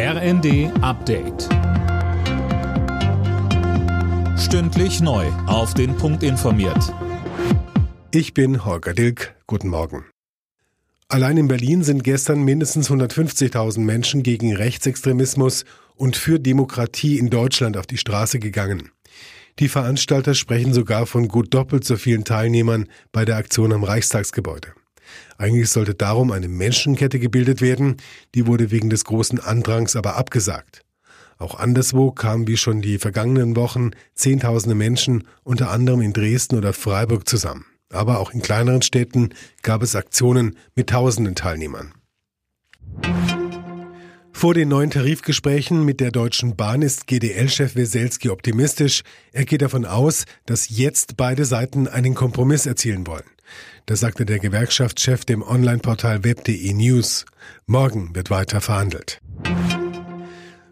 [0.00, 1.48] RND Update.
[4.38, 5.26] Stündlich neu.
[5.48, 6.94] Auf den Punkt informiert.
[8.12, 9.34] Ich bin Holger Dilk.
[9.48, 10.04] Guten Morgen.
[11.08, 15.64] Allein in Berlin sind gestern mindestens 150.000 Menschen gegen Rechtsextremismus
[15.96, 18.92] und für Demokratie in Deutschland auf die Straße gegangen.
[19.58, 24.77] Die Veranstalter sprechen sogar von gut doppelt so vielen Teilnehmern bei der Aktion am Reichstagsgebäude.
[25.36, 27.96] Eigentlich sollte darum eine Menschenkette gebildet werden,
[28.34, 30.82] die wurde wegen des großen Andrangs aber abgesagt.
[31.38, 36.72] Auch anderswo kamen wie schon die vergangenen Wochen Zehntausende Menschen, unter anderem in Dresden oder
[36.72, 37.64] Freiburg zusammen.
[37.90, 39.30] Aber auch in kleineren Städten
[39.62, 41.92] gab es Aktionen mit tausenden Teilnehmern.
[44.38, 49.02] Vor den neuen Tarifgesprächen mit der Deutschen Bahn ist GDL-Chef Weselski optimistisch.
[49.32, 53.24] Er geht davon aus, dass jetzt beide Seiten einen Kompromiss erzielen wollen.
[53.86, 57.24] Das sagte der Gewerkschaftschef dem Online-Portal web.de News.
[57.66, 59.20] Morgen wird weiter verhandelt.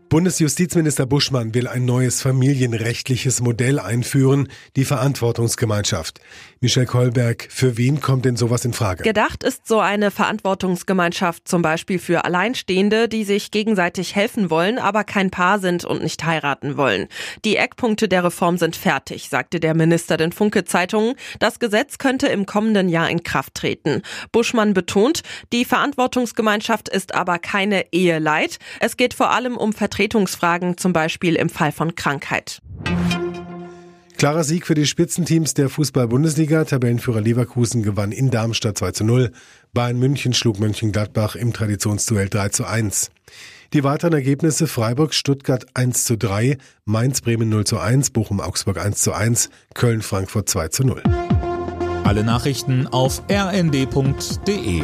[0.08, 6.20] Bundesjustizminister Buschmann will ein neues familienrechtliches Modell einführen, die Verantwortungsgemeinschaft.
[6.60, 9.02] Michelle Kolberg, für wen kommt denn sowas in Frage?
[9.02, 15.02] Gedacht ist so eine Verantwortungsgemeinschaft zum Beispiel für Alleinstehende, die sich gegenseitig helfen wollen, aber
[15.02, 17.08] kein Paar sind und nicht heiraten wollen.
[17.44, 21.16] Die Eckpunkte der Reform sind fertig, sagte der Minister den Funke Zeitungen.
[21.40, 24.02] Das Gesetz könnte im kommenden Jahr in Kraft treten.
[24.30, 28.58] Buschmann betont, die Verantwortungsgemeinschaft ist aber keine Eheleid.
[28.78, 32.60] Es geht vor allem um Vertretung Vertretungsfragen, zum Beispiel im Fall von Krankheit.
[34.18, 36.64] Klarer Sieg für die Spitzenteams der Fußball-Bundesliga.
[36.64, 39.32] Tabellenführer Leverkusen gewann in Darmstadt 2 zu 0.
[39.72, 43.10] Bayern München schlug Mönchengladbach im Traditionsduell 3 zu 1.
[43.72, 48.78] Die weiteren Ergebnisse Freiburg, Stuttgart 1 zu 3, Mainz, Bremen 0 zu 1, Bochum, Augsburg
[48.78, 51.02] 1 zu 1, Köln, Frankfurt 2 zu 0.
[52.04, 54.82] Alle Nachrichten auf rnd.de